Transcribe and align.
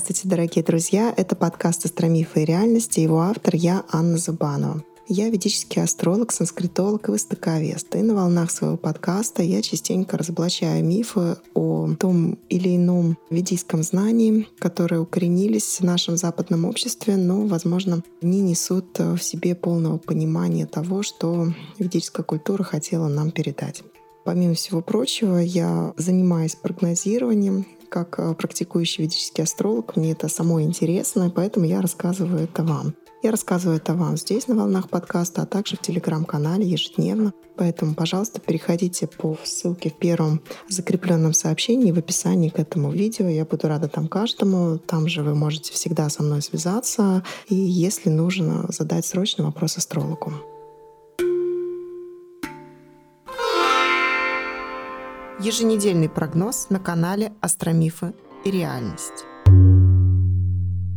Здравствуйте, 0.00 0.28
дорогие 0.34 0.64
друзья! 0.64 1.14
Это 1.14 1.36
подкаст 1.36 1.84
«Астромифы 1.84 2.40
и 2.40 2.44
реальности». 2.46 3.00
Его 3.00 3.20
автор 3.20 3.54
я, 3.54 3.84
Анна 3.92 4.16
Зубанова. 4.16 4.82
Я 5.06 5.28
ведический 5.28 5.82
астролог, 5.82 6.32
санскритолог 6.32 7.06
и 7.06 7.12
востоковест. 7.12 7.94
И 7.94 7.98
на 8.00 8.14
волнах 8.14 8.50
своего 8.50 8.78
подкаста 8.78 9.42
я 9.42 9.60
частенько 9.60 10.16
разоблачаю 10.16 10.82
мифы 10.82 11.36
о 11.52 11.90
том 12.00 12.38
или 12.48 12.76
ином 12.76 13.18
ведийском 13.28 13.82
знании, 13.82 14.48
которые 14.58 15.02
укоренились 15.02 15.80
в 15.80 15.84
нашем 15.84 16.16
западном 16.16 16.64
обществе, 16.64 17.18
но, 17.18 17.44
возможно, 17.44 18.02
не 18.22 18.40
несут 18.40 18.98
в 18.98 19.18
себе 19.18 19.54
полного 19.54 19.98
понимания 19.98 20.64
того, 20.64 21.02
что 21.02 21.52
ведическая 21.78 22.22
культура 22.22 22.62
хотела 22.62 23.08
нам 23.08 23.32
передать. 23.32 23.82
Помимо 24.24 24.54
всего 24.54 24.80
прочего, 24.80 25.36
я 25.36 25.92
занимаюсь 25.98 26.54
прогнозированием, 26.54 27.66
как 27.90 28.18
э, 28.18 28.34
практикующий 28.34 29.04
ведический 29.04 29.44
астролог, 29.44 29.96
мне 29.96 30.12
это 30.12 30.28
самое 30.28 30.66
интересно, 30.66 31.30
поэтому 31.34 31.66
я 31.66 31.82
рассказываю 31.82 32.44
это 32.44 32.62
вам. 32.62 32.94
Я 33.22 33.32
рассказываю 33.32 33.76
это 33.76 33.92
вам 33.92 34.16
здесь, 34.16 34.48
на 34.48 34.54
волнах 34.54 34.88
подкаста, 34.88 35.42
а 35.42 35.46
также 35.46 35.76
в 35.76 35.82
телеграм-канале 35.82 36.66
ежедневно. 36.66 37.34
Поэтому, 37.56 37.94
пожалуйста, 37.94 38.40
переходите 38.40 39.06
по 39.06 39.36
ссылке 39.44 39.90
в 39.90 39.98
первом 39.98 40.40
закрепленном 40.70 41.34
сообщении 41.34 41.92
в 41.92 41.98
описании 41.98 42.48
к 42.48 42.58
этому 42.58 42.90
видео. 42.90 43.28
Я 43.28 43.44
буду 43.44 43.68
рада 43.68 43.88
там 43.88 44.08
каждому. 44.08 44.78
Там 44.78 45.06
же 45.06 45.22
вы 45.22 45.34
можете 45.34 45.70
всегда 45.74 46.08
со 46.08 46.22
мной 46.22 46.40
связаться. 46.40 47.22
И 47.50 47.54
если 47.54 48.08
нужно, 48.08 48.64
задать 48.70 49.04
срочный 49.04 49.44
вопрос 49.44 49.76
астрологу. 49.76 50.32
Еженедельный 55.42 56.10
прогноз 56.10 56.66
на 56.68 56.78
канале 56.78 57.32
Астромифы 57.40 58.12
и 58.44 58.50
реальность. 58.50 59.24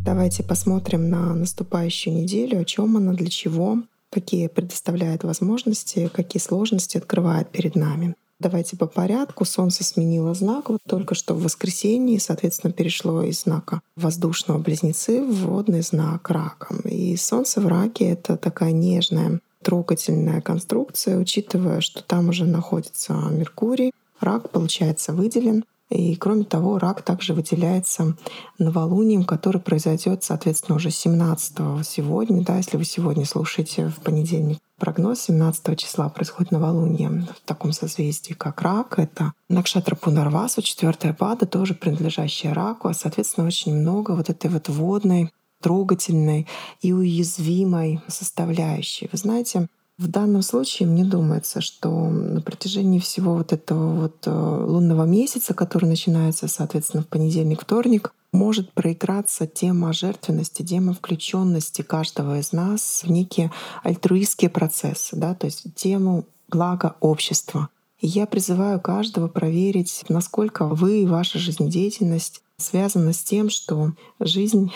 Давайте 0.04 0.44
посмотрим 0.44 1.10
на 1.10 1.34
наступающую 1.34 2.14
неделю, 2.14 2.60
о 2.60 2.66
чем 2.66 2.98
она, 2.98 3.14
для 3.14 3.30
чего, 3.30 3.78
какие 4.12 4.48
предоставляет 4.48 5.24
возможности, 5.24 6.12
какие 6.14 6.42
сложности 6.42 6.98
открывает 6.98 7.52
перед 7.52 7.76
нами. 7.76 8.16
Давайте 8.38 8.76
по 8.76 8.86
порядку. 8.86 9.46
Солнце 9.46 9.86
сменило 9.86 10.34
знак 10.34 10.70
вот 10.70 10.82
только 10.90 11.16
что 11.16 11.36
в 11.36 11.44
воскресенье, 11.44 12.20
соответственно, 12.20 12.74
перешло 12.74 13.24
из 13.24 13.44
знака 13.44 13.80
воздушного 13.96 14.60
близнецы 14.60 15.24
в 15.24 15.48
водный 15.48 15.84
знак 15.84 16.30
рака. 16.30 16.76
И 16.84 17.16
Солнце 17.16 17.62
в 17.62 17.68
раке— 17.68 18.10
это 18.10 18.36
такая 18.36 18.74
нежная, 18.74 19.40
трогательная 19.62 20.42
конструкция, 20.42 21.18
учитывая, 21.18 21.80
что 21.80 22.04
там 22.04 22.28
уже 22.28 22.44
находится 22.44 23.14
Меркурий, 23.32 23.94
рак, 24.20 24.50
получается, 24.50 25.14
выделен. 25.14 25.66
И 25.90 26.16
кроме 26.16 26.44
того, 26.44 26.80
рак 26.80 27.02
также 27.04 27.34
выделяется 27.34 28.16
новолунием, 28.58 29.26
который 29.26 29.62
произойдет, 29.62 30.24
соответственно, 30.24 30.78
уже 30.78 30.90
17 30.90 31.86
сегодня. 31.86 32.44
Да, 32.44 32.58
если 32.58 32.78
вы 32.78 32.86
сегодня 32.86 33.26
слушаете 33.26 33.90
в 33.90 33.98
понедельник 34.02 34.58
прогноз 34.84 35.22
17 35.22 35.80
числа 35.80 36.10
происходит 36.10 36.52
новолуние 36.52 37.10
в 37.10 37.48
таком 37.48 37.72
созвездии, 37.72 38.34
как 38.34 38.62
рак. 38.62 39.00
Это 39.00 39.32
Накшатра 39.48 39.96
Пунарвасу, 39.96 40.62
четвертая 40.62 41.14
пада, 41.14 41.46
тоже 41.46 41.74
принадлежащая 41.74 42.54
раку, 42.54 42.90
а, 42.90 42.94
соответственно, 42.94 43.48
очень 43.48 43.74
много 43.76 44.12
вот 44.12 44.30
этой 44.30 44.50
вот 44.50 44.68
водной, 44.68 45.32
трогательной 45.62 46.48
и 46.82 46.92
уязвимой 46.92 48.02
составляющей. 48.10 49.08
Вы 49.10 49.18
знаете, 49.18 49.68
в 50.00 50.08
данном 50.08 50.42
случае 50.42 50.90
мне 50.90 51.04
думается, 51.04 51.62
что 51.62 51.90
на 51.90 52.42
протяжении 52.42 53.00
всего 53.00 53.36
вот 53.36 53.54
этого 53.54 54.02
вот 54.02 54.26
э, 54.26 54.32
лунного 54.32 55.04
месяца, 55.04 55.54
который 55.54 55.86
начинается, 55.86 56.48
соответственно, 56.48 57.04
в 57.04 57.08
понедельник, 57.08 57.62
вторник, 57.62 58.14
может 58.32 58.74
проиграться 58.74 59.46
тема 59.46 59.94
жертвенности, 59.94 60.64
тема 60.64 60.94
включенности 60.94 61.84
каждого 61.84 62.40
из 62.40 62.52
нас 62.52 63.04
в 63.04 63.12
некие 63.12 63.52
альтруистские 63.84 64.50
процессы, 64.50 65.16
да, 65.16 65.36
то 65.36 65.46
есть 65.46 65.76
тему 65.76 66.26
блага 66.50 66.96
общества. 67.00 67.70
И 68.00 68.08
я 68.08 68.26
призываю 68.26 68.82
каждого 68.82 69.28
проверить, 69.28 70.04
насколько 70.10 70.66
вы 70.66 71.04
и 71.04 71.06
ваша 71.06 71.38
жизнедеятельность 71.38 72.42
связаны 72.58 73.14
с 73.14 73.24
тем, 73.24 73.50
что 73.50 73.94
жизнь 74.20 74.72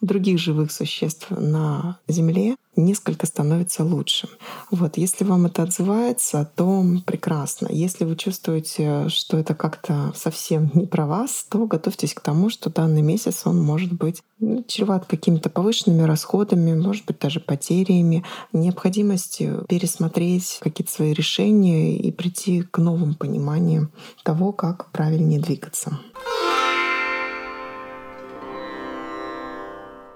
других 0.00 0.38
живых 0.38 0.72
существ 0.72 1.30
на 1.30 1.98
Земле 2.08 2.56
несколько 2.78 3.26
становится 3.26 3.84
лучше. 3.84 4.28
Вот, 4.70 4.96
если 4.96 5.24
вам 5.24 5.46
это 5.46 5.64
отзывается, 5.64 6.50
то 6.56 6.84
прекрасно. 7.04 7.68
Если 7.70 8.04
вы 8.04 8.16
чувствуете, 8.16 9.08
что 9.08 9.36
это 9.36 9.54
как-то 9.54 10.12
совсем 10.14 10.70
не 10.74 10.86
про 10.86 11.06
вас, 11.06 11.44
то 11.48 11.66
готовьтесь 11.66 12.14
к 12.14 12.20
тому, 12.20 12.48
что 12.50 12.70
данный 12.70 13.02
месяц 13.02 13.42
он 13.44 13.60
может 13.60 13.92
быть 13.92 14.22
ну, 14.38 14.64
чреват 14.66 15.06
какими-то 15.06 15.50
повышенными 15.50 16.02
расходами, 16.02 16.74
может 16.74 17.04
быть 17.04 17.18
даже 17.18 17.40
потерями, 17.40 18.24
необходимостью 18.52 19.64
пересмотреть 19.68 20.58
какие-то 20.60 20.92
свои 20.92 21.12
решения 21.12 21.96
и 21.96 22.12
прийти 22.12 22.62
к 22.62 22.78
новым 22.78 23.14
пониманиям 23.14 23.90
того, 24.22 24.52
как 24.52 24.90
правильнее 24.92 25.40
двигаться. 25.40 25.98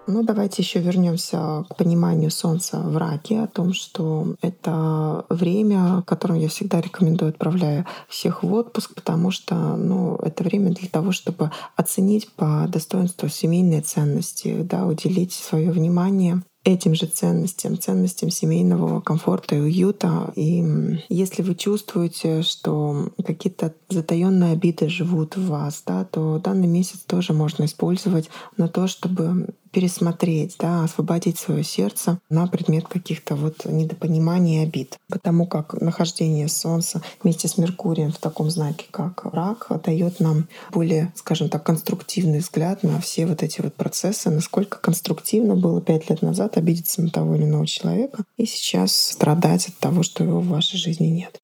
Ну, 0.08 0.24
давайте 0.24 0.62
еще 0.62 0.80
вернемся 0.80 1.64
к 1.68 1.76
пониманию 1.76 2.30
Солнца 2.30 2.80
в 2.80 2.96
раке, 2.96 3.40
о 3.40 3.46
том, 3.46 3.72
что 3.72 4.34
это 4.42 5.24
время, 5.28 6.02
которым 6.02 6.38
я 6.38 6.48
всегда 6.48 6.80
рекомендую, 6.80 7.30
отправляя 7.30 7.86
всех 8.08 8.42
в 8.42 8.52
отпуск, 8.52 8.94
потому 8.94 9.30
что 9.30 9.54
ну, 9.76 10.16
это 10.16 10.42
время 10.42 10.70
для 10.70 10.88
того, 10.88 11.12
чтобы 11.12 11.52
оценить 11.76 12.32
по 12.32 12.66
достоинству 12.68 13.28
семейные 13.28 13.80
ценности, 13.82 14.62
да, 14.62 14.86
уделить 14.86 15.32
свое 15.32 15.70
внимание 15.70 16.42
этим 16.64 16.94
же 16.94 17.06
ценностям, 17.06 17.78
ценностям 17.78 18.30
семейного 18.30 19.00
комфорта 19.00 19.56
и 19.56 19.60
уюта. 19.60 20.32
И 20.36 20.64
если 21.08 21.42
вы 21.42 21.54
чувствуете, 21.54 22.42
что 22.42 23.10
какие-то 23.24 23.74
затаенные 23.88 24.52
обиды 24.52 24.88
живут 24.88 25.36
в 25.36 25.48
вас, 25.48 25.82
да, 25.86 26.04
то 26.04 26.38
данный 26.38 26.68
месяц 26.68 27.00
тоже 27.00 27.32
можно 27.32 27.64
использовать 27.64 28.30
на 28.56 28.68
то, 28.68 28.86
чтобы 28.86 29.54
пересмотреть, 29.72 30.56
да, 30.58 30.84
освободить 30.84 31.38
свое 31.38 31.64
сердце 31.64 32.18
на 32.30 32.46
предмет 32.46 32.86
каких-то 32.86 33.34
вот 33.34 33.64
недопониманий 33.64 34.60
и 34.60 34.64
обид. 34.64 34.98
Потому 35.08 35.46
как 35.46 35.74
нахождение 35.80 36.48
Солнца 36.48 37.02
вместе 37.22 37.48
с 37.48 37.58
Меркурием 37.58 38.12
в 38.12 38.18
таком 38.18 38.50
знаке, 38.50 38.86
как 38.90 39.24
рак, 39.24 39.68
дает 39.84 40.20
нам 40.20 40.48
более, 40.70 41.12
скажем 41.16 41.48
так, 41.48 41.64
конструктивный 41.64 42.38
взгляд 42.38 42.82
на 42.82 43.00
все 43.00 43.26
вот 43.26 43.42
эти 43.42 43.60
вот 43.60 43.74
процессы, 43.74 44.30
насколько 44.30 44.78
конструктивно 44.78 45.56
было 45.56 45.80
пять 45.80 46.08
лет 46.10 46.22
назад 46.22 46.56
обидеться 46.56 47.02
на 47.02 47.10
того 47.10 47.34
или 47.34 47.44
иного 47.44 47.66
человека 47.66 48.24
и 48.36 48.46
сейчас 48.46 48.94
страдать 48.94 49.68
от 49.68 49.78
того, 49.78 50.02
что 50.02 50.22
его 50.22 50.40
в 50.40 50.48
вашей 50.48 50.78
жизни 50.78 51.06
нет. 51.06 51.40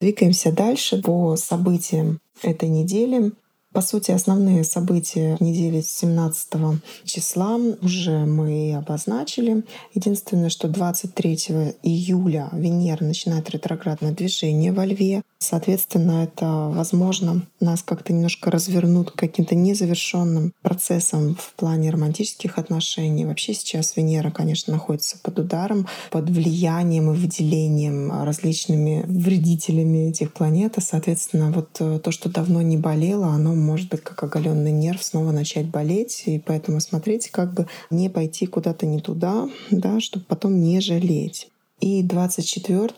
Двигаемся 0.00 0.50
дальше 0.50 1.02
по 1.02 1.36
событиям 1.36 2.20
этой 2.42 2.68
недели. 2.68 3.32
По 3.72 3.82
сути, 3.82 4.10
основные 4.10 4.64
события 4.64 5.36
недели 5.38 5.80
17 5.80 6.82
числа 7.04 7.54
уже 7.82 8.24
мы 8.26 8.74
обозначили. 8.74 9.64
Единственное, 9.94 10.48
что 10.48 10.66
23 10.66 11.76
июля 11.84 12.48
Венера 12.52 13.04
начинает 13.04 13.48
ретроградное 13.50 14.10
движение 14.10 14.72
во 14.72 14.84
Льве. 14.84 15.22
Соответственно, 15.38 16.24
это, 16.24 16.68
возможно, 16.74 17.46
нас 17.60 17.82
как-то 17.84 18.12
немножко 18.12 18.50
развернут 18.50 19.12
к 19.12 19.14
каким-то 19.14 19.54
незавершенным 19.54 20.52
процессам 20.62 21.36
в 21.36 21.54
плане 21.54 21.90
романтических 21.90 22.58
отношений. 22.58 23.24
Вообще 23.24 23.54
сейчас 23.54 23.96
Венера, 23.96 24.32
конечно, 24.32 24.72
находится 24.72 25.16
под 25.22 25.38
ударом, 25.38 25.86
под 26.10 26.28
влиянием 26.28 27.12
и 27.12 27.16
выделением 27.16 28.12
различными 28.24 29.04
вредителями 29.06 30.10
этих 30.10 30.32
планет. 30.32 30.76
И, 30.76 30.80
соответственно, 30.80 31.52
вот 31.52 31.76
э, 31.78 32.00
то, 32.02 32.10
что 32.10 32.28
давно 32.28 32.60
не 32.62 32.76
болело, 32.76 33.28
оно 33.28 33.54
может 33.60 33.88
быть 33.90 34.02
как 34.02 34.22
оголенный 34.22 34.72
нерв 34.72 35.02
снова 35.02 35.30
начать 35.32 35.66
болеть. 35.66 36.24
И 36.26 36.38
поэтому 36.38 36.80
смотрите, 36.80 37.30
как 37.30 37.54
бы 37.54 37.66
не 37.90 38.08
пойти 38.08 38.46
куда-то 38.46 38.86
не 38.86 39.00
туда, 39.00 39.48
да, 39.70 40.00
чтобы 40.00 40.24
потом 40.26 40.60
не 40.60 40.80
жалеть. 40.80 41.48
И 41.80 42.02
24 42.02 42.88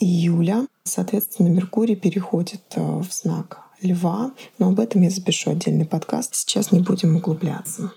июля, 0.00 0.66
соответственно, 0.82 1.48
Меркурий 1.48 1.94
переходит 1.94 2.62
э, 2.74 2.80
в 2.80 3.08
знак 3.12 3.60
Льва. 3.80 4.32
Но 4.58 4.68
об 4.68 4.80
этом 4.80 5.02
я 5.02 5.10
запишу 5.10 5.50
отдельный 5.50 5.84
подкаст. 5.86 6.34
Сейчас 6.34 6.72
не 6.72 6.80
будем 6.80 7.16
углубляться. 7.16 7.92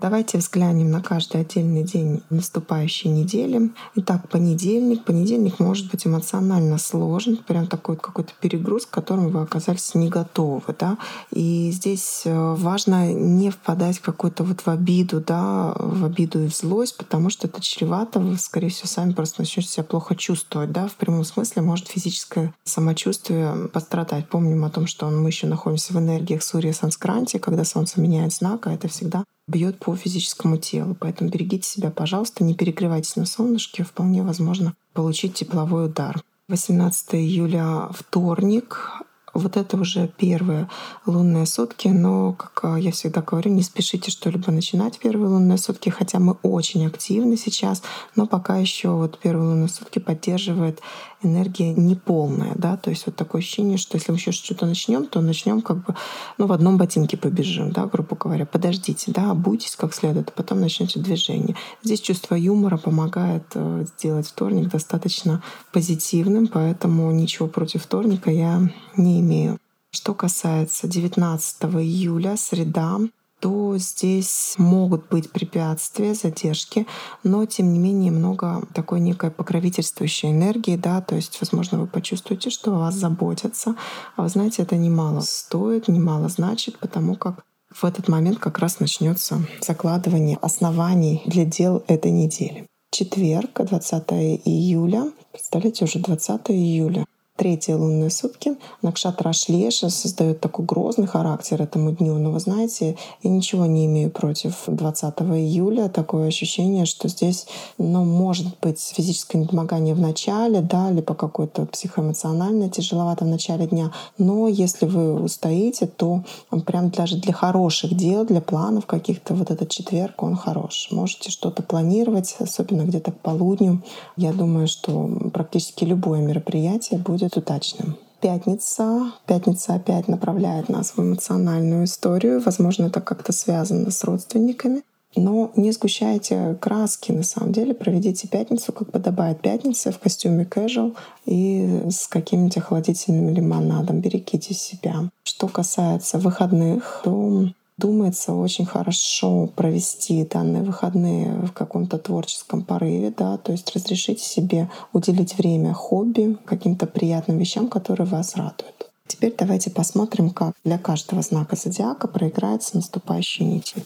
Давайте 0.00 0.38
взглянем 0.38 0.90
на 0.90 1.02
каждый 1.02 1.42
отдельный 1.42 1.82
день 1.82 2.22
наступающей 2.30 3.10
недели. 3.10 3.70
Итак, 3.96 4.30
понедельник. 4.30 5.04
Понедельник 5.04 5.58
может 5.58 5.90
быть 5.90 6.06
эмоционально 6.06 6.78
сложен, 6.78 7.36
прям 7.36 7.66
такой 7.66 7.96
какой-то 7.96 8.32
перегруз, 8.40 8.86
к 8.86 8.90
которому 8.90 9.28
вы 9.28 9.42
оказались 9.42 9.94
не 9.94 10.08
готовы. 10.08 10.74
Да? 10.78 10.96
И 11.32 11.70
здесь 11.70 12.22
э, 12.24 12.54
важно 12.54 13.12
не 13.12 13.50
впадать 13.50 13.98
в 13.98 14.00
какую-то 14.00 14.42
вот 14.42 14.62
в 14.62 14.68
обиду, 14.68 15.20
да, 15.20 15.74
в 15.78 16.06
обиду 16.06 16.44
и 16.44 16.48
в 16.48 16.56
злость, 16.56 16.96
потому 16.96 17.28
что 17.28 17.46
это 17.46 17.60
чревато, 17.60 18.20
вы, 18.20 18.38
скорее 18.38 18.70
всего, 18.70 18.88
сами 18.88 19.12
просто 19.12 19.42
начнете 19.42 19.68
себя 19.68 19.84
плохо 19.84 20.16
чувствовать. 20.16 20.72
Да? 20.72 20.88
В 20.88 20.94
прямом 20.94 21.24
смысле 21.24 21.60
может 21.60 21.88
физическое 21.88 22.54
самочувствие 22.64 23.68
пострадать. 23.68 24.30
Помним 24.30 24.64
о 24.64 24.70
том, 24.70 24.86
что 24.86 25.10
мы 25.10 25.28
еще 25.28 25.46
находимся 25.46 25.92
в 25.92 25.98
энергиях 25.98 26.42
Сурья 26.42 26.72
Санскранти, 26.72 27.36
когда 27.36 27.64
Солнце 27.64 28.00
меняет 28.00 28.32
знак, 28.32 28.66
а 28.66 28.72
это 28.72 28.88
всегда 28.88 29.24
бьет 29.50 29.78
по 29.78 29.94
физическому 29.96 30.56
телу. 30.56 30.96
Поэтому 30.98 31.30
берегите 31.30 31.68
себя, 31.68 31.90
пожалуйста, 31.90 32.44
не 32.44 32.54
перегревайтесь 32.54 33.16
на 33.16 33.26
солнышке. 33.26 33.84
Вполне 33.84 34.22
возможно 34.22 34.74
получить 34.94 35.34
тепловой 35.34 35.86
удар. 35.86 36.22
18 36.48 37.14
июля 37.14 37.88
вторник. 37.92 39.02
Вот 39.32 39.56
это 39.56 39.76
уже 39.76 40.08
первые 40.08 40.68
лунные 41.06 41.46
сутки, 41.46 41.88
но, 41.88 42.32
как 42.32 42.60
а, 42.64 42.76
я 42.76 42.90
всегда 42.90 43.22
говорю, 43.22 43.50
не 43.50 43.62
спешите 43.62 44.10
что-либо 44.10 44.50
начинать 44.50 44.98
первые 44.98 45.30
лунные 45.30 45.58
сутки, 45.58 45.88
хотя 45.88 46.18
мы 46.18 46.36
очень 46.42 46.86
активны 46.86 47.36
сейчас, 47.36 47.82
но 48.16 48.26
пока 48.26 48.56
еще 48.56 48.90
вот 48.90 49.18
первые 49.18 49.50
лунные 49.50 49.68
сутки 49.68 49.98
поддерживает 49.98 50.80
энергия 51.22 51.74
неполная, 51.74 52.54
да, 52.56 52.76
то 52.76 52.90
есть 52.90 53.04
вот 53.06 53.14
такое 53.14 53.40
ощущение, 53.40 53.76
что 53.76 53.96
если 53.96 54.10
мы 54.10 54.18
еще 54.18 54.32
что-то 54.32 54.66
начнем, 54.66 55.06
то 55.06 55.20
начнем 55.20 55.60
как 55.60 55.84
бы, 55.84 55.94
ну, 56.38 56.46
в 56.46 56.52
одном 56.52 56.78
ботинке 56.78 57.16
побежим, 57.16 57.72
да, 57.72 57.86
грубо 57.86 58.16
говоря. 58.16 58.46
Подождите, 58.46 59.12
да, 59.12 59.30
обуйтесь 59.30 59.76
как 59.76 59.94
следует, 59.94 60.28
а 60.28 60.32
потом 60.32 60.60
начнете 60.60 60.98
движение. 60.98 61.56
Здесь 61.82 62.00
чувство 62.00 62.34
юмора 62.34 62.78
помогает 62.78 63.44
э, 63.54 63.84
сделать 63.96 64.28
вторник 64.28 64.70
достаточно 64.70 65.42
позитивным, 65.72 66.46
поэтому 66.46 67.10
ничего 67.12 67.48
против 67.48 67.82
вторника 67.84 68.30
я 68.30 68.70
не 68.96 69.19
имею. 69.20 69.58
Что 69.92 70.14
касается 70.14 70.86
19 70.86 71.62
июля, 71.64 72.36
среда, 72.36 72.98
то 73.40 73.76
здесь 73.78 74.54
могут 74.58 75.08
быть 75.08 75.32
препятствия, 75.32 76.14
задержки, 76.14 76.86
но 77.24 77.46
тем 77.46 77.72
не 77.72 77.78
менее 77.78 78.12
много 78.12 78.62
такой 78.74 79.00
некой 79.00 79.30
покровительствующей 79.30 80.30
энергии, 80.30 80.76
да, 80.76 81.00
то 81.00 81.16
есть, 81.16 81.40
возможно, 81.40 81.80
вы 81.80 81.86
почувствуете, 81.86 82.50
что 82.50 82.74
о 82.74 82.78
вас 82.78 82.94
заботятся, 82.94 83.74
а 84.16 84.22
вы 84.22 84.28
знаете, 84.28 84.62
это 84.62 84.76
немало 84.76 85.20
стоит, 85.20 85.88
немало 85.88 86.28
значит, 86.28 86.78
потому 86.78 87.16
как 87.16 87.44
в 87.70 87.84
этот 87.84 88.08
момент 88.08 88.38
как 88.38 88.58
раз 88.58 88.80
начнется 88.80 89.42
закладывание 89.60 90.36
оснований 90.42 91.22
для 91.26 91.44
дел 91.44 91.82
этой 91.86 92.10
недели. 92.10 92.66
Четверг, 92.90 93.60
20 93.64 94.12
июля. 94.44 95.12
Представляете, 95.32 95.84
уже 95.84 96.00
20 96.00 96.50
июля 96.50 97.06
третьи 97.40 97.72
лунные 97.72 98.10
сутки. 98.10 98.58
Накшатра 98.82 99.30
Ашлеша 99.30 99.88
создает 99.88 100.40
такой 100.40 100.66
грозный 100.66 101.06
характер 101.06 101.62
этому 101.62 101.90
дню. 101.90 102.18
Но 102.18 102.32
вы 102.32 102.38
знаете, 102.38 102.98
я 103.22 103.30
ничего 103.30 103.64
не 103.64 103.86
имею 103.86 104.10
против 104.10 104.64
20 104.66 105.14
июля. 105.20 105.88
Такое 105.88 106.28
ощущение, 106.28 106.84
что 106.84 107.08
здесь 107.08 107.46
ну, 107.78 108.04
может 108.04 108.60
быть 108.60 108.78
физическое 108.78 109.38
недомогание 109.38 109.94
в 109.94 110.00
начале, 110.00 110.60
да, 110.60 110.90
либо 110.90 111.14
какое-то 111.14 111.64
психоэмоциональное 111.64 112.68
тяжеловато 112.68 113.24
в 113.24 113.28
начале 113.28 113.66
дня. 113.66 113.90
Но 114.18 114.46
если 114.46 114.84
вы 114.84 115.14
устоите, 115.22 115.86
то 115.86 116.22
прям 116.66 116.90
даже 116.90 117.16
для 117.16 117.32
хороших 117.32 117.96
дел, 117.96 118.26
для 118.26 118.42
планов 118.42 118.84
каких-то 118.84 119.32
вот 119.32 119.50
этот 119.50 119.70
четверг, 119.70 120.22
он 120.22 120.36
хорош. 120.36 120.88
Можете 120.90 121.30
что-то 121.30 121.62
планировать, 121.62 122.36
особенно 122.38 122.82
где-то 122.82 123.12
к 123.12 123.20
полудню. 123.20 123.82
Я 124.18 124.34
думаю, 124.34 124.68
что 124.68 125.08
практически 125.32 125.84
любое 125.84 126.20
мероприятие 126.20 127.00
будет 127.00 127.29
будет 127.30 127.36
удачным. 127.36 127.96
Пятница. 128.20 129.12
Пятница 129.26 129.74
опять 129.74 130.08
направляет 130.08 130.68
нас 130.68 130.92
в 130.94 131.00
эмоциональную 131.00 131.84
историю. 131.84 132.40
Возможно, 132.40 132.86
это 132.86 133.00
как-то 133.00 133.32
связано 133.32 133.90
с 133.90 134.04
родственниками. 134.04 134.82
Но 135.16 135.50
не 135.56 135.72
сгущайте 135.72 136.56
краски, 136.60 137.12
на 137.12 137.22
самом 137.22 137.52
деле. 137.52 137.74
Проведите 137.74 138.28
пятницу, 138.28 138.72
как 138.72 138.92
подобает 138.92 139.40
пятнице, 139.40 139.90
в 139.90 139.98
костюме 139.98 140.44
casual 140.44 140.94
и 141.24 141.82
с 141.90 142.06
каким-нибудь 142.06 142.58
охладительным 142.58 143.34
лимонадом. 143.34 144.00
Берегите 144.00 144.54
себя. 144.54 145.10
Что 145.24 145.48
касается 145.48 146.18
выходных, 146.18 147.00
то 147.02 147.46
думается 147.80 148.32
очень 148.34 148.66
хорошо 148.66 149.46
провести 149.46 150.24
данные 150.24 150.62
выходные 150.62 151.32
в 151.40 151.52
каком-то 151.52 151.98
творческом 151.98 152.62
порыве, 152.62 153.12
да, 153.16 153.38
то 153.38 153.52
есть 153.52 153.74
разрешите 153.74 154.22
себе 154.22 154.70
уделить 154.92 155.36
время 155.38 155.72
хобби, 155.72 156.36
каким-то 156.44 156.86
приятным 156.86 157.38
вещам, 157.38 157.68
которые 157.68 158.06
вас 158.06 158.36
радуют. 158.36 158.90
Теперь 159.06 159.34
давайте 159.36 159.70
посмотрим, 159.70 160.30
как 160.30 160.54
для 160.64 160.78
каждого 160.78 161.22
знака 161.22 161.56
зодиака 161.56 162.06
проиграется 162.06 162.76
наступающая 162.76 163.46
неделя. 163.46 163.84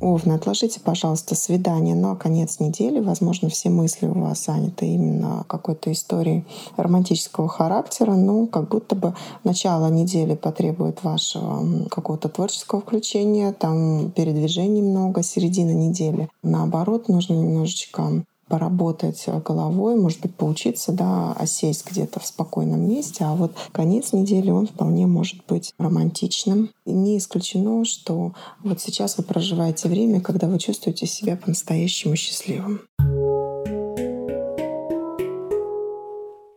Овны, 0.00 0.32
отложите, 0.32 0.80
пожалуйста, 0.80 1.34
свидание 1.34 1.94
на 1.94 2.16
конец 2.16 2.58
недели. 2.58 3.00
Возможно, 3.00 3.50
все 3.50 3.68
мысли 3.68 4.06
у 4.06 4.18
вас 4.18 4.46
заняты 4.46 4.86
именно 4.86 5.44
какой-то 5.46 5.92
историей 5.92 6.46
романтического 6.78 7.48
характера, 7.48 8.12
но 8.12 8.46
как 8.46 8.70
будто 8.70 8.96
бы 8.96 9.14
начало 9.44 9.90
недели 9.90 10.34
потребует 10.34 11.04
вашего 11.04 11.86
какого-то 11.90 12.30
творческого 12.30 12.80
включения, 12.80 13.52
там 13.52 14.10
передвижений 14.12 14.80
много, 14.80 15.22
середина 15.22 15.72
недели. 15.72 16.30
Наоборот, 16.42 17.08
нужно 17.08 17.34
немножечко 17.34 18.24
поработать 18.50 19.24
головой, 19.44 19.94
может 19.94 20.20
быть, 20.20 20.34
поучиться, 20.34 20.90
да, 20.92 21.32
осесть 21.34 21.88
где-то 21.88 22.18
в 22.18 22.26
спокойном 22.26 22.86
месте. 22.86 23.24
А 23.24 23.34
вот 23.34 23.52
конец 23.72 24.12
недели, 24.12 24.50
он 24.50 24.66
вполне 24.66 25.06
может 25.06 25.46
быть 25.46 25.72
романтичным. 25.78 26.70
И 26.84 26.92
не 26.92 27.16
исключено, 27.16 27.84
что 27.84 28.32
вот 28.64 28.80
сейчас 28.80 29.16
вы 29.16 29.24
проживаете 29.24 29.88
время, 29.88 30.20
когда 30.20 30.48
вы 30.48 30.58
чувствуете 30.58 31.06
себя 31.06 31.36
по-настоящему 31.36 32.16
счастливым. 32.16 32.80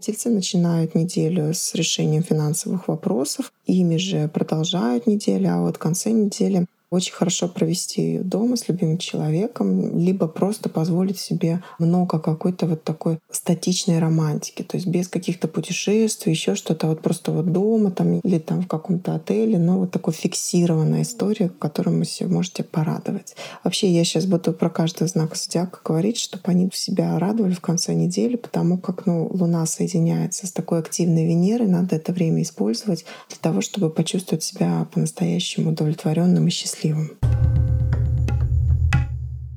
Тельцы 0.01 0.29
начинают 0.29 0.95
неделю 0.95 1.53
с 1.53 1.73
решением 1.75 2.23
финансовых 2.23 2.89
вопросов, 2.89 3.53
ими 3.65 3.95
же 3.95 4.27
продолжают 4.27 5.07
неделю, 5.07 5.53
а 5.53 5.61
вот 5.61 5.77
в 5.77 5.79
конце 5.79 6.11
недели 6.11 6.65
очень 6.93 7.13
хорошо 7.13 7.47
провести 7.47 8.19
дома 8.19 8.55
с 8.55 8.67
любимым 8.67 8.97
человеком, 8.97 9.97
либо 9.97 10.27
просто 10.27 10.69
позволить 10.69 11.19
себе 11.19 11.63
много 11.79 12.19
какой-то 12.19 12.67
вот 12.67 12.83
такой 12.83 13.19
статичной 13.31 13.99
романтики, 13.99 14.61
то 14.61 14.77
есть 14.77 14.87
без 14.87 15.07
каких-то 15.07 15.47
путешествий, 15.47 16.33
еще 16.33 16.55
что-то, 16.55 16.87
вот 16.87 17.01
просто 17.01 17.31
вот 17.31 17.51
дома 17.51 17.91
там 17.91 18.19
или 18.19 18.37
там 18.37 18.61
в 18.61 18.67
каком-то 18.67 19.15
отеле, 19.15 19.57
но 19.57 19.79
вот 19.79 19.91
такой 19.91 20.13
фиксированная 20.13 21.01
история, 21.01 21.49
которую 21.49 21.97
вы 21.97 22.05
себе 22.05 22.29
можете 22.29 22.63
порадовать. 22.63 23.35
Вообще 23.63 23.89
я 23.89 24.03
сейчас 24.03 24.25
буду 24.25 24.53
про 24.53 24.69
каждый 24.69 25.07
знак 25.07 25.35
зодиака 25.35 25.79
говорить, 25.83 26.17
чтобы 26.17 26.43
они 26.45 26.69
себя 26.73 27.17
радовали 27.17 27.53
в 27.53 27.61
конце 27.61 27.93
недели, 27.93 28.35
потому 28.35 28.77
как 28.77 29.05
ну, 29.05 29.27
Луна 29.31 29.65
соединяется 29.65 30.47
с 30.47 30.51
такой 30.51 30.79
активной 30.79 31.25
Венерой, 31.25 31.67
надо 31.67 31.95
это 31.95 32.13
время 32.13 32.43
использовать 32.43 33.05
для 33.29 33.37
того, 33.41 33.61
чтобы 33.61 33.89
почувствовать 33.89 34.43
себя 34.43 34.87
по-настоящему 34.93 35.71
удовлетворенным 35.71 36.47
и 36.47 36.51
счастливым 36.51 36.82
счастливым. 36.83 37.11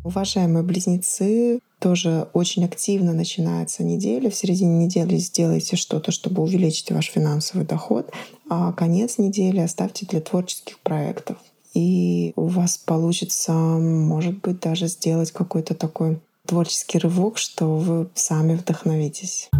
Уважаемые 0.05 0.63
близнецы, 0.63 1.59
тоже 1.81 2.29
очень 2.33 2.65
активно 2.65 3.13
начинается 3.13 3.83
неделя. 3.83 4.31
В 4.31 4.35
середине 4.35 4.87
недели 4.87 5.17
сделайте 5.17 5.77
что-то, 5.77 6.13
чтобы 6.13 6.43
увеличить 6.43 6.93
ваш 6.93 7.07
финансовый 7.11 7.67
доход, 7.67 8.13
а 8.49 8.73
конец 8.73 9.19
недели 9.19 9.59
оставьте 9.59 10.07
для 10.07 10.21
творческих 10.21 10.79
проектов. 10.79 11.37
И 11.75 12.33
у 12.37 12.47
вас 12.47 12.79
получится, 12.79 13.53
может 13.53 14.41
быть, 14.41 14.61
даже 14.61 14.87
сделать 14.87 15.33
какой-то 15.33 15.75
такой 15.75 16.21
творческий 16.47 16.99
рывок, 16.99 17.37
что 17.37 17.77
вы 17.77 18.09
сами 18.15 18.55
вдохновитесь. 18.55 19.51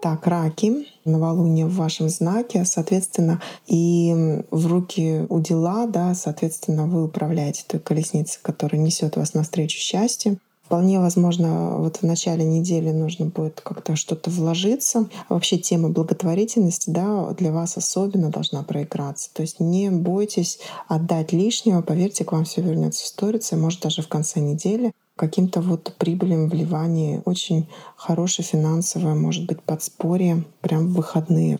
Так, 0.00 0.28
раки, 0.28 0.86
новолуние 1.04 1.66
в 1.66 1.74
вашем 1.74 2.08
знаке, 2.08 2.64
соответственно, 2.64 3.42
и 3.66 4.44
в 4.52 4.66
руки 4.68 5.26
у 5.28 5.40
дела, 5.40 5.86
да, 5.86 6.14
соответственно, 6.14 6.86
вы 6.86 7.04
управляете 7.04 7.64
той 7.66 7.80
колесницей, 7.80 8.38
которая 8.40 8.80
несет 8.80 9.16
вас 9.16 9.34
навстречу 9.34 9.76
счастью. 9.78 10.38
Вполне 10.62 11.00
возможно, 11.00 11.78
вот 11.78 11.96
в 11.96 12.02
начале 12.02 12.44
недели 12.44 12.92
нужно 12.92 13.26
будет 13.26 13.60
как-то 13.60 13.96
что-то 13.96 14.30
вложиться. 14.30 15.08
Вообще 15.30 15.56
тема 15.58 15.88
благотворительности 15.88 16.90
да, 16.90 17.30
для 17.30 17.50
вас 17.50 17.76
особенно 17.76 18.28
должна 18.28 18.62
проиграться. 18.62 19.30
То 19.32 19.42
есть 19.42 19.58
не 19.58 19.90
бойтесь 19.90 20.60
отдать 20.86 21.32
лишнего, 21.32 21.80
поверьте, 21.80 22.24
к 22.24 22.32
вам 22.32 22.44
все 22.44 22.60
вернется 22.60 23.02
в 23.02 23.08
сторицу, 23.08 23.56
может 23.56 23.80
даже 23.80 24.02
в 24.02 24.08
конце 24.08 24.40
недели 24.40 24.92
каким-то 25.18 25.60
вот 25.60 25.94
прибылем 25.98 26.48
вливании. 26.48 27.20
Очень 27.26 27.68
хорошее 27.96 28.46
финансовое, 28.46 29.14
может 29.14 29.46
быть, 29.46 29.60
подспорье 29.62 30.44
прям 30.62 30.88
в 30.88 30.94
выходные. 30.94 31.58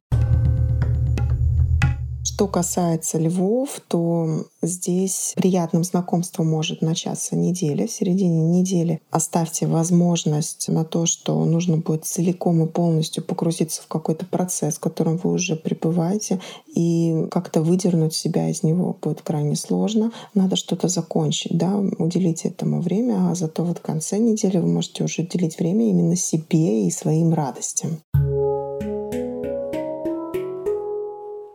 Что 2.39 2.47
касается 2.47 3.19
львов, 3.19 3.81
то 3.89 4.45
здесь 4.63 5.33
приятным 5.35 5.83
знакомством 5.83 6.49
может 6.49 6.83
начаться 6.83 7.35
неделя. 7.35 7.89
В 7.89 7.91
середине 7.91 8.61
недели 8.61 9.01
оставьте 9.11 9.67
возможность 9.67 10.69
на 10.69 10.85
то, 10.85 11.05
что 11.05 11.45
нужно 11.45 11.79
будет 11.79 12.05
целиком 12.05 12.63
и 12.63 12.69
полностью 12.69 13.25
погрузиться 13.25 13.83
в 13.83 13.89
какой-то 13.89 14.25
процесс, 14.25 14.77
в 14.77 14.79
котором 14.79 15.17
вы 15.17 15.33
уже 15.33 15.57
пребываете, 15.57 16.41
и 16.73 17.27
как-то 17.33 17.61
выдернуть 17.61 18.15
себя 18.15 18.49
из 18.49 18.63
него 18.63 18.97
будет 19.03 19.23
крайне 19.23 19.57
сложно. 19.57 20.13
Надо 20.33 20.55
что-то 20.55 20.87
закончить, 20.87 21.59
да, 21.59 21.77
уделите 21.77 22.51
этому 22.51 22.81
время, 22.81 23.33
а 23.33 23.35
зато 23.35 23.65
вот 23.65 23.79
в 23.79 23.83
конце 23.83 24.19
недели 24.19 24.59
вы 24.59 24.69
можете 24.69 25.03
уже 25.03 25.23
уделить 25.23 25.59
время 25.59 25.89
именно 25.89 26.15
себе 26.15 26.87
и 26.87 26.91
своим 26.93 27.35
радостям. 27.35 27.99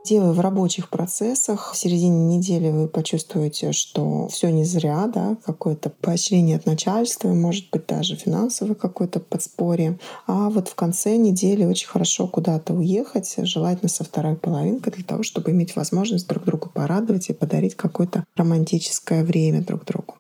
Делая 0.06 0.34
в 0.34 0.42
рабочих 0.42 0.90
процессах, 0.90 1.72
в 1.72 1.78
середине 1.78 2.36
недели 2.36 2.70
вы 2.72 2.90
почувствуете, 2.90 3.72
что 3.72 4.28
все 4.28 4.50
не 4.52 4.66
зря, 4.66 5.08
да, 5.08 5.38
какое-то 5.46 5.90
поощрение 5.90 6.58
от 6.58 6.66
начальства, 6.66 7.30
может 7.30 7.70
быть 7.72 7.88
даже 7.88 8.18
финансовое 8.18 8.76
какое-то 8.76 9.22
подспорье. 9.22 9.98
А 10.28 10.50
вот 10.50 10.68
в 10.68 10.76
конце 10.76 11.16
недели 11.16 11.64
очень 11.64 11.88
хорошо 11.88 12.28
куда-то 12.28 12.74
уехать, 12.74 13.34
желательно 13.38 13.88
со 13.88 14.04
второй 14.04 14.36
половинкой, 14.36 14.92
для 14.92 15.06
того, 15.06 15.24
чтобы 15.24 15.52
иметь 15.52 15.78
возможность 15.78 16.28
друг 16.28 16.44
другу 16.44 16.70
порадовать 16.74 17.30
и 17.30 17.34
подарить 17.34 17.76
какое-то 17.76 18.26
романтическое 18.36 19.24
время 19.24 19.64
друг 19.64 19.86
другу. 19.86 20.16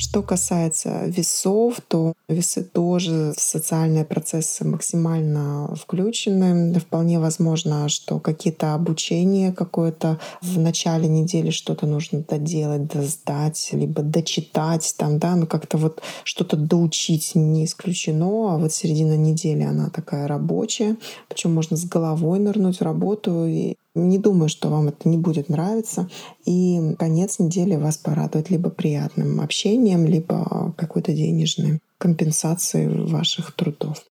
Что 0.00 0.22
касается 0.22 1.04
весов, 1.04 1.78
то 1.86 2.14
весы 2.26 2.64
тоже 2.64 3.34
в 3.36 3.40
социальные 3.40 4.06
процессы 4.06 4.64
максимально 4.64 5.74
включены. 5.76 6.72
Вполне 6.80 7.20
возможно, 7.20 7.86
что 7.90 8.18
какие-то 8.18 8.72
обучения 8.72 9.52
какое-то 9.52 10.18
в 10.40 10.58
начале 10.58 11.06
недели 11.06 11.50
что-то 11.50 11.86
нужно 11.86 12.24
доделать, 12.26 12.86
доздать, 12.86 13.68
либо 13.72 14.00
дочитать 14.00 14.94
там, 14.96 15.18
да, 15.18 15.36
ну 15.36 15.46
как-то 15.46 15.76
вот 15.76 16.00
что-то 16.24 16.56
доучить 16.56 17.32
не 17.34 17.66
исключено, 17.66 18.54
а 18.54 18.56
вот 18.56 18.72
середина 18.72 19.18
недели 19.18 19.64
она 19.64 19.90
такая 19.90 20.26
рабочая, 20.26 20.96
причем 21.28 21.52
можно 21.52 21.76
с 21.76 21.84
головой 21.84 22.38
нырнуть 22.38 22.78
в 22.78 22.82
работу 22.82 23.44
и 23.44 23.74
не 23.94 24.18
думаю, 24.18 24.48
что 24.48 24.68
вам 24.68 24.88
это 24.88 25.08
не 25.08 25.16
будет 25.16 25.48
нравиться. 25.48 26.08
И 26.44 26.94
конец 26.98 27.38
недели 27.38 27.76
вас 27.76 27.96
порадует 27.96 28.50
либо 28.50 28.70
приятным 28.70 29.40
общением, 29.40 30.06
либо 30.06 30.74
какой-то 30.76 31.12
денежной 31.12 31.80
компенсацией 31.98 32.88
ваших 33.06 33.52
трудов. 33.54 34.02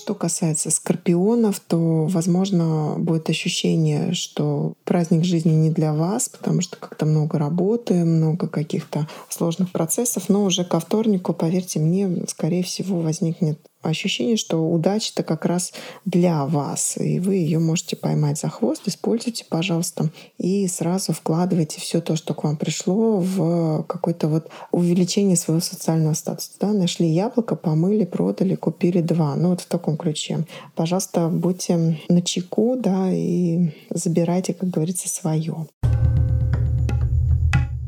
Что 0.00 0.14
касается 0.16 0.70
скорпионов, 0.70 1.60
то, 1.60 2.06
возможно, 2.06 2.96
будет 2.98 3.30
ощущение, 3.30 4.14
что 4.14 4.74
праздник 4.84 5.24
жизни 5.24 5.52
не 5.52 5.70
для 5.70 5.94
вас, 5.94 6.28
потому 6.28 6.60
что 6.60 6.76
как-то 6.76 7.06
много 7.06 7.38
работы, 7.38 8.04
много 8.04 8.48
каких-то 8.48 9.06
сложных 9.28 9.70
процессов. 9.70 10.28
Но 10.28 10.44
уже 10.44 10.64
ко 10.64 10.80
вторнику, 10.80 11.32
поверьте 11.32 11.78
мне, 11.78 12.24
скорее 12.26 12.64
всего, 12.64 13.00
возникнет 13.00 13.60
ощущение, 13.82 14.36
что 14.36 14.58
удача-то 14.70 15.22
как 15.22 15.44
раз 15.44 15.72
для 16.04 16.46
вас, 16.46 16.96
и 16.98 17.20
вы 17.20 17.36
ее 17.36 17.58
можете 17.58 17.96
поймать 17.96 18.38
за 18.38 18.48
хвост, 18.48 18.82
используйте, 18.86 19.44
пожалуйста, 19.48 20.10
и 20.38 20.66
сразу 20.68 21.12
вкладывайте 21.12 21.80
все 21.80 22.00
то, 22.00 22.16
что 22.16 22.34
к 22.34 22.44
вам 22.44 22.56
пришло, 22.56 23.18
в 23.18 23.84
какое-то 23.84 24.28
вот 24.28 24.48
увеличение 24.70 25.36
своего 25.36 25.60
социального 25.60 26.14
статуса. 26.14 26.50
Да? 26.60 26.72
Нашли 26.72 27.08
яблоко, 27.08 27.56
помыли, 27.56 28.04
продали, 28.04 28.54
купили 28.54 29.00
два. 29.00 29.34
Ну 29.36 29.50
вот 29.50 29.60
в 29.60 29.66
таком 29.66 29.96
ключе. 29.96 30.46
Пожалуйста, 30.74 31.28
будьте 31.28 31.98
на 32.08 32.22
чеку, 32.22 32.76
да, 32.76 33.10
и 33.12 33.70
забирайте, 33.90 34.54
как 34.54 34.70
говорится, 34.70 35.08
свое. 35.08 35.66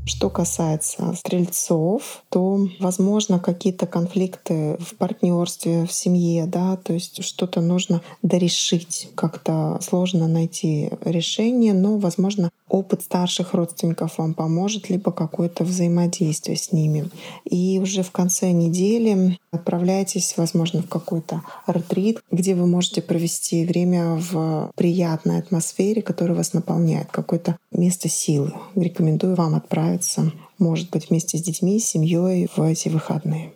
Что 0.07 0.29
касается 0.29 1.15
стрельцов, 1.15 2.23
то, 2.29 2.59
возможно, 2.79 3.39
какие-то 3.39 3.87
конфликты 3.87 4.77
в 4.79 4.97
партнерстве, 4.97 5.87
в 5.87 5.93
семье, 5.93 6.47
да, 6.47 6.77
то 6.77 6.93
есть 6.93 7.25
что-то 7.25 7.63
нужно 7.63 8.03
дорешить, 8.23 9.09
как-то 9.15 9.79
сложно 9.81 10.29
найти 10.29 10.91
решение, 11.05 11.73
но, 11.73 11.97
возможно, 11.97 12.51
опыт 12.75 13.03
старших 13.03 13.55
родственников 13.55 14.19
вам 14.19 14.35
поможет, 14.35 14.91
либо 14.91 15.13
какое-то 15.13 15.63
взаимодействие 15.65 16.57
с 16.57 16.73
ними. 16.73 17.09
И 17.45 17.79
уже 17.81 18.03
в 18.03 18.11
конце 18.11 18.51
недели 18.51 19.39
отправляйтесь, 19.53 20.35
возможно, 20.37 20.83
в 20.83 20.89
какой-то 20.89 21.43
ретрит, 21.69 22.21
где 22.33 22.57
вы 22.57 22.67
можете 22.67 23.01
провести 23.01 23.65
время 23.65 24.17
в 24.17 24.73
приятной 24.75 25.39
атмосфере, 25.39 26.03
которая 26.03 26.37
вас 26.37 26.53
наполняет, 26.53 27.09
какое-то 27.13 27.57
место 27.71 28.09
силы. 28.09 28.53
Рекомендую 28.75 29.37
вам 29.37 29.55
отправиться, 29.55 30.33
может 30.59 30.91
быть, 30.91 31.11
вместе 31.11 31.39
с 31.39 31.43
детьми, 31.43 31.79
с 31.79 31.87
семьей 31.87 32.49
в 32.57 32.61
эти 32.61 32.89
выходные. 32.89 33.53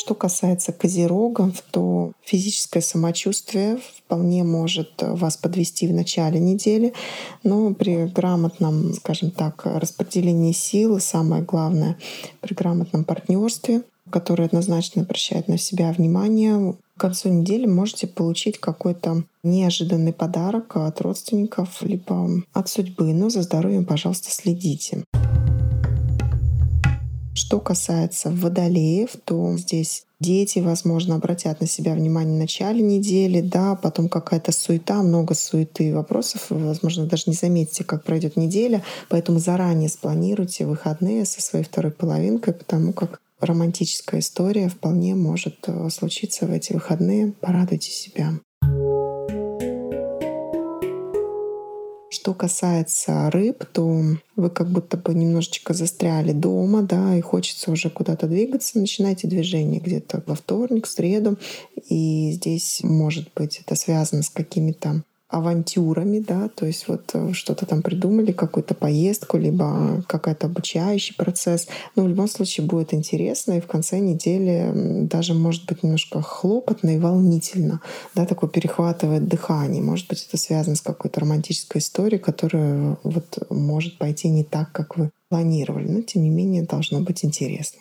Что 0.00 0.14
касается 0.14 0.72
козерогов, 0.72 1.62
то 1.70 2.12
физическое 2.24 2.80
самочувствие 2.80 3.78
вполне 3.98 4.44
может 4.44 4.94
вас 5.02 5.36
подвести 5.36 5.86
в 5.86 5.92
начале 5.92 6.40
недели, 6.40 6.94
но 7.44 7.74
при 7.74 8.06
грамотном, 8.06 8.94
скажем 8.94 9.30
так, 9.30 9.66
распределении 9.66 10.52
сил, 10.52 10.96
и 10.96 11.00
самое 11.00 11.42
главное, 11.42 11.98
при 12.40 12.54
грамотном 12.54 13.04
партнерстве, 13.04 13.82
которое 14.08 14.44
однозначно 14.44 15.02
обращает 15.02 15.48
на 15.48 15.58
себя 15.58 15.92
внимание, 15.92 16.76
к 16.96 17.00
концу 17.00 17.28
недели 17.28 17.66
можете 17.66 18.06
получить 18.06 18.58
какой-то 18.58 19.24
неожиданный 19.42 20.14
подарок 20.14 20.76
от 20.76 20.98
родственников, 21.02 21.82
либо 21.82 22.42
от 22.54 22.70
судьбы. 22.70 23.12
Но 23.12 23.28
за 23.28 23.42
здоровьем, 23.42 23.84
пожалуйста, 23.84 24.30
следите. 24.30 25.04
Что 27.34 27.60
касается 27.60 28.30
водолеев, 28.30 29.10
то 29.24 29.56
здесь 29.56 30.04
дети, 30.20 30.58
возможно, 30.58 31.14
обратят 31.16 31.60
на 31.60 31.66
себя 31.66 31.94
внимание 31.94 32.36
в 32.36 32.40
начале 32.40 32.82
недели, 32.82 33.40
да, 33.40 33.76
потом 33.76 34.08
какая-то 34.08 34.52
суета, 34.52 35.02
много 35.02 35.34
суеты 35.34 35.88
и 35.88 35.92
вопросов, 35.92 36.46
возможно, 36.50 37.06
даже 37.06 37.24
не 37.26 37.34
заметите, 37.34 37.84
как 37.84 38.04
пройдет 38.04 38.36
неделя, 38.36 38.82
поэтому 39.08 39.38
заранее 39.38 39.88
спланируйте 39.88 40.66
выходные 40.66 41.24
со 41.24 41.40
своей 41.40 41.64
второй 41.64 41.92
половинкой, 41.92 42.54
потому 42.54 42.92
как 42.92 43.20
романтическая 43.40 44.20
история 44.20 44.68
вполне 44.68 45.14
может 45.14 45.56
э, 45.66 45.88
случиться 45.90 46.46
в 46.46 46.52
эти 46.52 46.74
выходные. 46.74 47.32
Порадуйте 47.40 47.90
себя. 47.90 48.34
Что 52.20 52.34
касается 52.34 53.30
рыб, 53.30 53.64
то 53.72 54.02
вы 54.36 54.50
как 54.50 54.70
будто 54.70 54.98
бы 54.98 55.14
немножечко 55.14 55.72
застряли 55.72 56.32
дома, 56.32 56.82
да, 56.82 57.16
и 57.16 57.22
хочется 57.22 57.70
уже 57.70 57.88
куда-то 57.88 58.26
двигаться, 58.26 58.78
начинайте 58.78 59.26
движение 59.26 59.80
где-то 59.80 60.22
во 60.26 60.34
вторник, 60.34 60.86
в 60.86 60.90
среду. 60.90 61.38
И 61.88 62.32
здесь, 62.32 62.80
может 62.82 63.32
быть, 63.34 63.62
это 63.64 63.74
связано 63.74 64.22
с 64.22 64.28
какими-то 64.28 65.02
авантюрами, 65.30 66.18
да, 66.18 66.48
то 66.48 66.66
есть 66.66 66.88
вот 66.88 67.10
э, 67.14 67.32
что-то 67.32 67.64
там 67.64 67.82
придумали, 67.82 68.32
какую-то 68.32 68.74
поездку, 68.74 69.36
либо 69.36 70.02
какой-то 70.08 70.46
обучающий 70.46 71.14
процесс. 71.14 71.68
Но 71.94 72.04
в 72.04 72.08
любом 72.08 72.28
случае 72.28 72.66
будет 72.66 72.92
интересно, 72.92 73.52
и 73.52 73.60
в 73.60 73.66
конце 73.66 74.00
недели 74.00 74.72
даже 75.06 75.34
может 75.34 75.66
быть 75.66 75.82
немножко 75.82 76.20
хлопотно 76.20 76.90
и 76.90 76.98
волнительно, 76.98 77.80
да, 78.14 78.26
такое 78.26 78.50
перехватывает 78.50 79.28
дыхание. 79.28 79.82
Может 79.82 80.08
быть, 80.08 80.26
это 80.26 80.36
связано 80.36 80.74
с 80.74 80.80
какой-то 80.80 81.20
романтической 81.20 81.80
историей, 81.80 82.18
которая 82.18 82.96
вот 83.04 83.38
может 83.50 83.98
пойти 83.98 84.28
не 84.28 84.42
так, 84.42 84.72
как 84.72 84.96
вы 84.96 85.10
планировали, 85.28 85.88
но 85.88 86.02
тем 86.02 86.22
не 86.22 86.30
менее 86.30 86.62
должно 86.62 87.00
быть 87.00 87.24
интересно. 87.24 87.80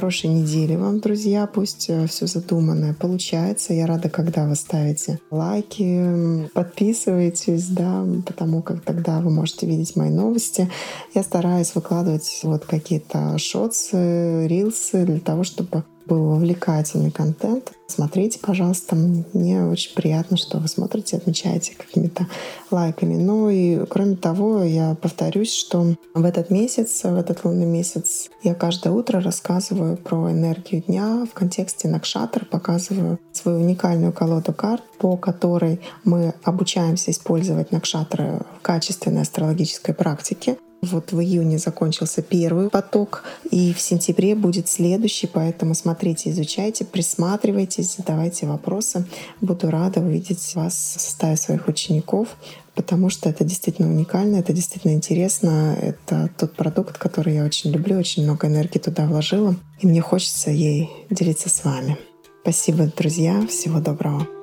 Хорошей 0.00 0.30
недели 0.30 0.76
вам, 0.76 1.00
друзья. 1.00 1.46
Пусть 1.46 1.90
э, 1.90 2.06
все 2.06 2.26
задуманное 2.26 2.94
получается. 2.94 3.74
Я 3.74 3.86
рада, 3.86 4.08
когда 4.08 4.46
вы 4.46 4.54
ставите 4.54 5.20
лайки, 5.30 6.48
подписываетесь, 6.54 7.66
да, 7.66 8.06
потому 8.24 8.62
как 8.62 8.80
тогда 8.80 9.20
вы 9.20 9.30
можете 9.30 9.66
видеть 9.66 9.96
мои 9.96 10.08
новости. 10.08 10.70
Я 11.14 11.22
стараюсь 11.22 11.74
выкладывать 11.74 12.40
вот 12.44 12.64
какие-то 12.64 13.36
шотсы, 13.36 14.46
рилсы 14.46 15.04
для 15.04 15.20
того, 15.20 15.44
чтобы 15.44 15.84
был 16.10 16.32
увлекательный 16.32 17.12
контент. 17.12 17.72
Смотрите, 17.86 18.40
пожалуйста. 18.40 18.96
Мне 18.96 19.64
очень 19.64 19.94
приятно, 19.94 20.36
что 20.36 20.58
вы 20.58 20.68
смотрите, 20.68 21.16
отмечаете 21.16 21.74
какими-то 21.76 22.26
лайками. 22.70 23.14
Ну 23.14 23.48
и 23.48 23.86
кроме 23.86 24.16
того, 24.16 24.62
я 24.64 24.96
повторюсь, 25.00 25.54
что 25.54 25.94
в 26.14 26.24
этот 26.24 26.50
месяц, 26.50 27.04
в 27.04 27.16
этот 27.16 27.44
лунный 27.44 27.66
месяц, 27.66 28.28
я 28.42 28.54
каждое 28.54 28.92
утро 28.92 29.20
рассказываю 29.20 29.96
про 29.96 30.30
энергию 30.32 30.82
дня 30.82 31.26
в 31.30 31.32
контексте 31.32 31.88
Накшатр, 31.88 32.44
показываю 32.44 33.18
свою 33.32 33.60
уникальную 33.60 34.12
колоду 34.12 34.52
карт, 34.52 34.82
по 34.98 35.16
которой 35.16 35.80
мы 36.04 36.34
обучаемся 36.42 37.12
использовать 37.12 37.70
Накшатры 37.70 38.40
в 38.58 38.62
качественной 38.62 39.22
астрологической 39.22 39.94
практике 39.94 40.56
Вот 40.82 41.12
в 41.12 41.20
июне 41.20 41.58
закончился 41.58 42.22
первый 42.22 42.70
поток, 42.70 43.24
и 43.50 43.74
в 43.74 43.80
сентябре 43.80 44.34
будет 44.34 44.66
следующий, 44.68 45.26
поэтому 45.26 45.74
смотрите, 45.74 46.30
изучайте, 46.30 46.84
присматривайтесь, 46.84 47.96
задавайте 47.96 48.46
вопросы. 48.46 49.04
Буду 49.42 49.70
рада 49.70 50.00
увидеть 50.00 50.54
вас 50.54 50.74
в 50.74 51.00
составе 51.00 51.36
своих 51.36 51.68
учеников, 51.68 52.28
потому 52.74 53.10
что 53.10 53.28
это 53.28 53.44
действительно 53.44 53.88
уникально, 53.88 54.36
это 54.36 54.54
действительно 54.54 54.92
интересно. 54.92 55.76
Это 55.78 56.30
тот 56.38 56.54
продукт, 56.54 56.96
который 56.96 57.34
я 57.34 57.44
очень 57.44 57.70
люблю, 57.70 57.98
очень 57.98 58.22
много 58.24 58.46
энергии 58.46 58.78
туда 58.78 59.06
вложила, 59.06 59.56
и 59.80 59.86
мне 59.86 60.00
хочется 60.00 60.50
ей 60.50 60.88
делиться 61.10 61.50
с 61.50 61.62
вами. 61.62 61.98
Спасибо, 62.42 62.90
друзья. 62.96 63.46
Всего 63.46 63.80
доброго. 63.80 64.39